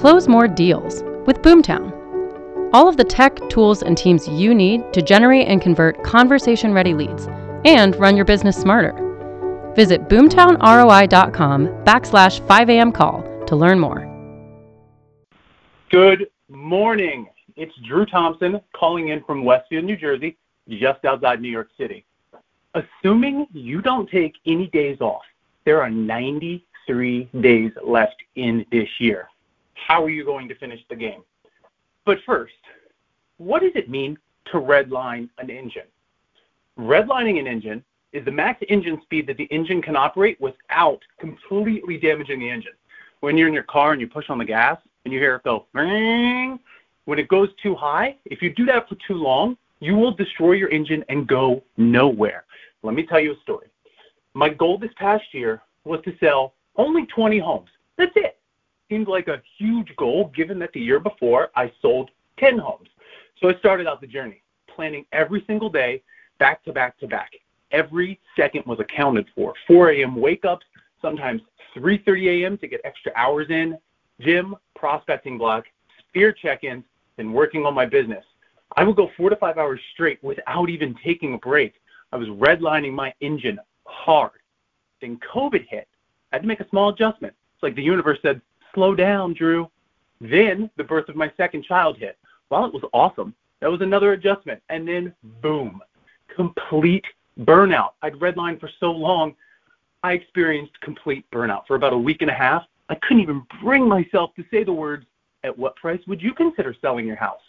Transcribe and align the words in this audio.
Close 0.00 0.28
more 0.28 0.48
deals 0.48 1.02
with 1.26 1.42
Boomtown. 1.42 1.92
All 2.72 2.88
of 2.88 2.96
the 2.96 3.04
tech, 3.04 3.38
tools, 3.50 3.82
and 3.82 3.98
teams 3.98 4.26
you 4.26 4.54
need 4.54 4.94
to 4.94 5.02
generate 5.02 5.46
and 5.46 5.60
convert 5.60 6.02
conversation 6.02 6.72
ready 6.72 6.94
leads 6.94 7.26
and 7.66 7.94
run 7.96 8.16
your 8.16 8.24
business 8.24 8.58
smarter. 8.58 8.94
Visit 9.76 10.08
boomtownroi.com 10.08 11.66
backslash 11.84 12.40
5am 12.46 12.94
call 12.94 13.22
to 13.44 13.56
learn 13.56 13.78
more. 13.78 14.08
Good 15.90 16.30
morning. 16.48 17.28
It's 17.56 17.74
Drew 17.86 18.06
Thompson 18.06 18.58
calling 18.74 19.08
in 19.08 19.22
from 19.24 19.44
Westfield, 19.44 19.84
New 19.84 19.98
Jersey, 19.98 20.38
just 20.70 21.04
outside 21.04 21.42
New 21.42 21.50
York 21.50 21.68
City. 21.76 22.06
Assuming 22.72 23.46
you 23.52 23.82
don't 23.82 24.08
take 24.08 24.36
any 24.46 24.68
days 24.68 25.02
off, 25.02 25.24
there 25.66 25.82
are 25.82 25.90
93 25.90 27.28
days 27.42 27.72
left 27.84 28.16
in 28.36 28.64
this 28.72 28.88
year. 28.98 29.28
How 29.90 30.04
are 30.04 30.08
you 30.08 30.24
going 30.24 30.46
to 30.46 30.54
finish 30.54 30.78
the 30.88 30.94
game? 30.94 31.24
But 32.06 32.18
first, 32.24 32.54
what 33.38 33.60
does 33.60 33.72
it 33.74 33.90
mean 33.90 34.16
to 34.52 34.58
redline 34.58 35.28
an 35.38 35.50
engine? 35.50 35.88
Redlining 36.78 37.40
an 37.40 37.48
engine 37.48 37.82
is 38.12 38.24
the 38.24 38.30
max 38.30 38.62
engine 38.68 39.00
speed 39.02 39.26
that 39.26 39.36
the 39.36 39.46
engine 39.50 39.82
can 39.82 39.96
operate 39.96 40.40
without 40.40 41.00
completely 41.18 41.96
damaging 41.96 42.38
the 42.38 42.48
engine. 42.48 42.74
When 43.18 43.36
you're 43.36 43.48
in 43.48 43.52
your 43.52 43.64
car 43.64 43.90
and 43.90 44.00
you 44.00 44.06
push 44.06 44.30
on 44.30 44.38
the 44.38 44.44
gas 44.44 44.78
and 45.04 45.12
you 45.12 45.18
hear 45.18 45.34
it 45.34 45.42
go, 45.42 45.66
Ring, 45.72 46.60
when 47.06 47.18
it 47.18 47.26
goes 47.26 47.48
too 47.60 47.74
high, 47.74 48.14
if 48.26 48.42
you 48.42 48.54
do 48.54 48.66
that 48.66 48.88
for 48.88 48.96
too 49.08 49.14
long, 49.14 49.56
you 49.80 49.96
will 49.96 50.12
destroy 50.12 50.52
your 50.52 50.68
engine 50.68 51.04
and 51.08 51.26
go 51.26 51.64
nowhere. 51.78 52.44
Let 52.84 52.94
me 52.94 53.04
tell 53.04 53.18
you 53.18 53.32
a 53.32 53.40
story. 53.42 53.66
My 54.34 54.50
goal 54.50 54.78
this 54.78 54.92
past 54.98 55.24
year 55.32 55.62
was 55.82 56.00
to 56.04 56.16
sell 56.20 56.54
only 56.76 57.06
20 57.06 57.40
homes. 57.40 57.70
That's 57.98 58.12
it 58.14 58.36
seemed 58.90 59.08
like 59.08 59.28
a 59.28 59.40
huge 59.56 59.94
goal 59.96 60.30
given 60.34 60.58
that 60.58 60.72
the 60.74 60.80
year 60.80 61.00
before 61.00 61.48
I 61.56 61.72
sold 61.80 62.10
10 62.38 62.58
homes. 62.58 62.88
So 63.40 63.48
I 63.48 63.54
started 63.54 63.86
out 63.86 64.02
the 64.02 64.06
journey, 64.06 64.42
planning 64.68 65.06
every 65.12 65.42
single 65.46 65.70
day, 65.70 66.02
back 66.38 66.62
to 66.64 66.72
back 66.72 66.98
to 66.98 67.06
back. 67.06 67.30
Every 67.70 68.20
second 68.36 68.64
was 68.66 68.80
accounted 68.80 69.26
for. 69.34 69.54
4 69.66 69.92
a.m. 69.92 70.16
wake 70.16 70.44
ups, 70.44 70.66
sometimes 71.00 71.40
3:30 71.76 72.42
a.m. 72.42 72.58
to 72.58 72.66
get 72.66 72.80
extra 72.84 73.12
hours 73.14 73.48
in, 73.48 73.78
gym, 74.20 74.56
prospecting 74.74 75.38
block, 75.38 75.64
sphere 76.00 76.32
check-ins, 76.32 76.84
and 77.18 77.32
working 77.32 77.64
on 77.64 77.74
my 77.74 77.86
business. 77.86 78.24
I 78.76 78.84
would 78.84 78.96
go 78.96 79.10
four 79.16 79.30
to 79.30 79.36
five 79.36 79.58
hours 79.58 79.80
straight 79.92 80.22
without 80.22 80.68
even 80.68 80.96
taking 81.04 81.34
a 81.34 81.38
break. 81.38 81.74
I 82.12 82.16
was 82.16 82.28
redlining 82.28 82.92
my 82.92 83.12
engine 83.20 83.58
hard. 83.86 84.40
Then 85.00 85.18
COVID 85.32 85.66
hit. 85.68 85.88
I 86.32 86.36
had 86.36 86.42
to 86.42 86.48
make 86.48 86.60
a 86.60 86.68
small 86.68 86.90
adjustment. 86.90 87.34
It's 87.54 87.62
like 87.62 87.74
the 87.74 87.82
universe 87.82 88.18
said, 88.22 88.40
slow 88.74 88.94
down, 88.94 89.34
Drew. 89.34 89.70
Then 90.20 90.70
the 90.76 90.84
birth 90.84 91.08
of 91.08 91.16
my 91.16 91.32
second 91.36 91.64
child 91.64 91.96
hit. 91.96 92.18
While 92.48 92.66
it 92.66 92.74
was 92.74 92.82
awesome, 92.92 93.34
that 93.60 93.70
was 93.70 93.80
another 93.80 94.12
adjustment. 94.12 94.60
And 94.68 94.86
then 94.86 95.14
boom, 95.42 95.80
complete 96.34 97.04
burnout. 97.40 97.90
I'd 98.02 98.14
redlined 98.14 98.60
for 98.60 98.70
so 98.80 98.90
long, 98.90 99.34
I 100.02 100.12
experienced 100.12 100.80
complete 100.80 101.24
burnout 101.30 101.66
for 101.66 101.76
about 101.76 101.92
a 101.92 101.98
week 101.98 102.22
and 102.22 102.30
a 102.30 102.34
half. 102.34 102.64
I 102.88 102.96
couldn't 102.96 103.22
even 103.22 103.46
bring 103.62 103.88
myself 103.88 104.34
to 104.36 104.44
say 104.50 104.64
the 104.64 104.72
words, 104.72 105.06
at 105.42 105.56
what 105.56 105.76
price 105.76 106.00
would 106.06 106.20
you 106.20 106.34
consider 106.34 106.74
selling 106.80 107.06
your 107.06 107.16
house? 107.16 107.40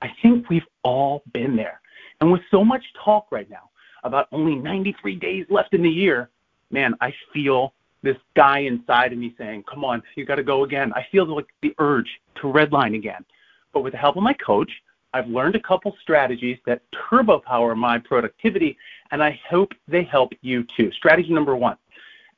I 0.00 0.10
think 0.22 0.48
we've 0.50 0.66
all 0.82 1.22
been 1.32 1.54
there. 1.54 1.80
And 2.20 2.32
with 2.32 2.40
so 2.50 2.64
much 2.64 2.82
talk 3.04 3.26
right 3.30 3.48
now 3.48 3.70
about 4.02 4.26
only 4.32 4.56
93 4.56 5.16
days 5.16 5.46
left 5.48 5.74
in 5.74 5.82
the 5.82 5.90
year, 5.90 6.30
man, 6.70 6.94
I 7.00 7.14
feel 7.32 7.74
this 8.02 8.16
guy 8.34 8.60
inside 8.60 9.12
of 9.12 9.18
me 9.18 9.34
saying, 9.38 9.64
"Come 9.64 9.84
on, 9.84 10.02
you 10.16 10.24
got 10.24 10.36
to 10.36 10.42
go 10.42 10.64
again." 10.64 10.92
I 10.94 11.06
feel 11.10 11.24
like 11.26 11.46
the 11.62 11.74
urge 11.78 12.20
to 12.36 12.42
redline 12.42 12.94
again. 12.94 13.24
But 13.72 13.80
with 13.80 13.92
the 13.92 13.98
help 13.98 14.16
of 14.16 14.22
my 14.22 14.34
coach, 14.34 14.70
I've 15.14 15.28
learned 15.28 15.56
a 15.56 15.60
couple 15.60 15.96
strategies 16.00 16.58
that 16.66 16.82
turbo 16.92 17.38
power 17.38 17.74
my 17.74 17.98
productivity, 17.98 18.76
and 19.10 19.22
I 19.22 19.38
hope 19.48 19.72
they 19.86 20.04
help 20.04 20.32
you 20.40 20.64
too. 20.76 20.90
Strategy 20.92 21.32
number 21.32 21.54
one 21.56 21.76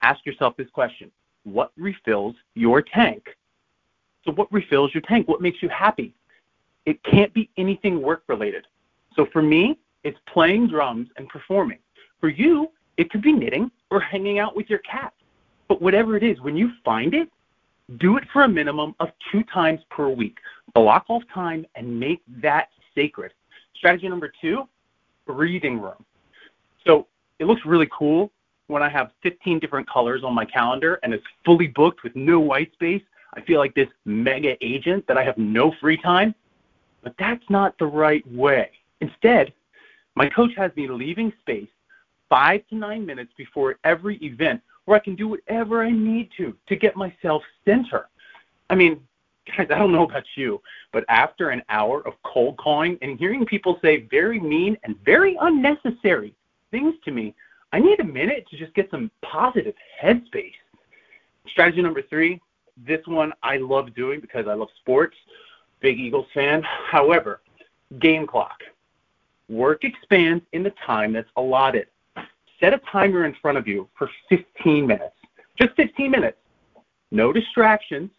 ask 0.03 0.25
yourself 0.27 0.57
this 0.57 0.69
question 0.71 1.11
What 1.45 1.73
refills 1.77 2.37
your 2.55 2.83
tank? 2.83 3.29
So, 4.25 4.33
what 4.33 4.53
refills 4.53 4.95
your 4.95 5.03
tank? 5.03 5.29
What 5.29 5.41
makes 5.41 5.63
you 5.63 5.69
happy? 5.69 6.15
It 6.87 7.03
can't 7.05 7.33
be 7.33 7.51
anything 7.57 8.03
work 8.03 8.25
related. 8.29 8.67
So, 9.15 9.27
for 9.33 9.43
me, 9.43 9.79
it's 10.03 10.19
playing 10.27 10.69
drums 10.69 11.09
and 11.17 11.29
performing. 11.29 11.79
For 12.21 12.29
you, 12.29 12.71
it 12.97 13.11
could 13.11 13.23
be 13.23 13.33
knitting 13.33 13.71
or 13.91 14.01
hanging 14.01 14.39
out 14.39 14.57
with 14.57 14.69
your 14.69 14.81
cat. 14.81 15.13
But 15.69 15.81
whatever 15.81 16.17
it 16.17 16.23
is, 16.23 16.41
when 16.41 16.57
you 16.57 16.71
find 16.85 17.15
it, 17.15 17.29
do 17.99 18.17
it 18.17 18.25
for 18.33 18.43
a 18.43 18.49
minimum 18.49 18.95
of 19.01 19.09
two 19.31 19.43
times 19.45 19.81
per 19.91 20.09
week. 20.09 20.39
Block 20.75 21.05
off 21.09 21.23
time 21.33 21.67
and 21.75 21.99
make 21.99 22.23
that 22.41 22.69
sacred. 22.95 23.33
Strategy 23.77 24.09
number 24.09 24.33
two, 24.41 24.69
breathing 25.27 25.81
room. 25.81 26.05
So 26.87 27.07
it 27.39 27.47
looks 27.47 27.63
really 27.65 27.89
cool 27.97 28.31
when 28.69 28.83
I 28.83 28.89
have 28.89 29.11
15 29.23 29.59
different 29.59 29.89
colors 29.89 30.23
on 30.25 30.35
my 30.35 30.45
calendar 30.45 30.99
and 31.03 31.13
it's 31.13 31.25
fully 31.45 31.67
booked 31.69 32.03
with 32.03 32.15
no 32.17 32.41
white 32.41 32.73
space. 32.73 33.03
I 33.35 33.41
feel 33.43 33.59
like 33.59 33.75
this 33.75 33.89
mega 34.05 34.57
agent 34.65 35.07
that 35.09 35.19
I 35.19 35.25
have 35.25 35.37
no 35.37 35.73
free 35.81 35.97
time. 35.97 36.35
But 37.03 37.15
that's 37.19 37.45
not 37.51 37.77
the 37.79 37.87
right 37.87 38.27
way. 38.33 38.71
Instead, 39.01 39.53
my 40.15 40.29
coach 40.31 40.53
has 40.57 40.71
me 40.75 40.89
leaving 40.89 41.33
space 41.41 41.69
five 42.35 42.67
to 42.67 42.75
nine 42.75 43.07
minutes 43.07 43.33
before 43.37 43.77
every 43.85 44.17
event 44.17 44.61
where 44.87 44.97
I 44.97 45.05
can 45.05 45.15
do 45.15 45.29
whatever 45.29 45.85
I 45.85 45.91
need 45.93 46.31
to 46.37 46.53
to 46.67 46.75
get 46.75 46.97
myself 46.97 47.45
center. 47.65 48.09
I 48.69 48.75
mean, 48.75 49.01
guys, 49.57 49.69
I 49.71 49.79
don't 49.79 49.93
know 49.93 50.03
about 50.03 50.25
you, 50.35 50.61
but 50.93 51.05
after 51.09 51.51
an 51.51 51.63
hour 51.69 52.05
of 52.05 52.15
cold 52.25 52.57
calling 52.57 52.99
and 53.03 53.17
hearing 53.21 53.47
people 53.47 53.79
say 53.81 54.09
very 54.11 54.41
mean 54.41 54.77
and 54.83 54.97
very 55.05 55.39
unnecessary 55.43 56.35
things 56.73 56.97
to 57.05 57.13
me, 57.13 57.37
I 57.73 57.79
need 57.79 58.01
a 58.01 58.05
minute 58.05 58.49
to 58.51 58.57
just 58.57 58.75
get 58.75 58.91
some 58.91 59.13
positive 59.23 59.75
headspace. 60.03 60.59
Strategy 61.47 61.83
number 61.83 62.03
three, 62.03 62.41
this 62.85 63.07
one 63.07 63.33
I 63.45 63.59
love 63.59 63.95
doing 63.95 64.19
because 64.19 64.49
I 64.49 64.55
love 64.55 64.71
sports, 64.81 65.17
big 65.79 66.01
Eagles 66.01 66.27
fan. 66.35 66.65
However, 66.91 67.43
game 68.01 68.27
clock. 68.27 68.59
Work 69.49 69.85
expands 69.85 70.45
in 70.53 70.65
the 70.65 70.73
time 70.85 71.13
that's 71.13 71.31
allotted 71.37 71.87
set 72.61 72.75
a 72.75 72.81
timer 72.91 73.25
in 73.25 73.35
front 73.41 73.59
of 73.59 73.67
you 73.67 73.89
for 73.97 74.09
15 74.29 74.87
minutes. 74.87 75.15
Just 75.61 75.75
15 75.77 76.11
minutes. 76.11 76.39
No 77.11 77.33
distractions, 77.33 78.11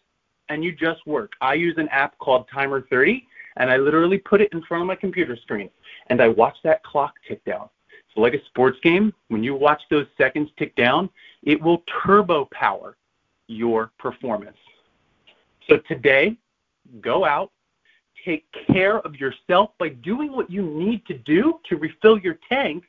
and 0.48 0.64
you 0.64 0.72
just 0.72 1.06
work. 1.06 1.32
I 1.40 1.54
use 1.54 1.74
an 1.76 1.88
app 1.88 2.16
called 2.18 2.46
Timer 2.52 2.86
30, 2.88 3.26
and 3.56 3.70
I 3.70 3.76
literally 3.76 4.18
put 4.18 4.40
it 4.40 4.52
in 4.52 4.62
front 4.62 4.82
of 4.82 4.86
my 4.86 4.94
computer 4.94 5.36
screen, 5.36 5.70
and 6.08 6.20
I 6.20 6.28
watch 6.28 6.56
that 6.64 6.82
clock 6.82 7.14
tick 7.26 7.44
down. 7.44 7.68
So, 8.14 8.20
like 8.20 8.34
a 8.34 8.44
sports 8.46 8.78
game, 8.82 9.12
when 9.28 9.42
you 9.42 9.54
watch 9.54 9.82
those 9.90 10.06
seconds 10.16 10.50
tick 10.58 10.74
down, 10.76 11.10
it 11.42 11.60
will 11.60 11.82
turbo 12.02 12.48
power 12.52 12.96
your 13.48 13.92
performance. 13.98 14.56
So, 15.68 15.78
today, 15.88 16.36
go 17.00 17.24
out, 17.24 17.52
take 18.24 18.46
care 18.66 19.00
of 19.00 19.16
yourself 19.16 19.70
by 19.78 19.90
doing 19.90 20.32
what 20.32 20.50
you 20.50 20.62
need 20.62 21.04
to 21.06 21.18
do 21.18 21.60
to 21.68 21.76
refill 21.76 22.18
your 22.18 22.38
tank 22.48 22.84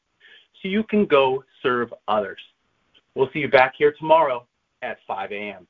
so 0.62 0.68
you 0.68 0.84
can 0.84 1.06
go 1.06 1.44
serve 1.62 1.94
others. 2.08 2.40
We'll 3.16 3.30
see 3.34 3.40
you 3.40 3.50
back 3.50 3.74
here 3.78 3.94
tomorrow 3.98 4.46
at 4.82 4.98
5 5.08 5.32
a.m. 5.32 5.68